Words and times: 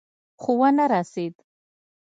خو 0.41 0.51
ونه 0.59 0.85
رسېد. 0.91 1.35